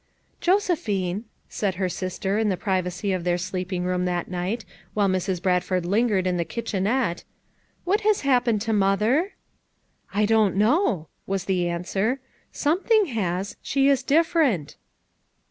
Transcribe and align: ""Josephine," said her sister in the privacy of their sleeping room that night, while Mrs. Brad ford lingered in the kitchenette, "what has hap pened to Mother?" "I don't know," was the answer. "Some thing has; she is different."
""Josephine," 0.47 1.25
said 1.47 1.75
her 1.75 1.87
sister 1.87 2.39
in 2.39 2.49
the 2.49 2.57
privacy 2.57 3.11
of 3.13 3.23
their 3.23 3.37
sleeping 3.37 3.83
room 3.83 4.05
that 4.05 4.27
night, 4.31 4.65
while 4.95 5.07
Mrs. 5.07 5.39
Brad 5.39 5.63
ford 5.63 5.85
lingered 5.85 6.25
in 6.25 6.37
the 6.37 6.43
kitchenette, 6.43 7.23
"what 7.83 8.01
has 8.01 8.21
hap 8.21 8.45
pened 8.45 8.61
to 8.61 8.73
Mother?" 8.73 9.33
"I 10.11 10.25
don't 10.25 10.55
know," 10.55 11.07
was 11.27 11.45
the 11.45 11.69
answer. 11.69 12.19
"Some 12.51 12.81
thing 12.83 13.05
has; 13.13 13.57
she 13.61 13.89
is 13.89 14.01
different." 14.01 14.75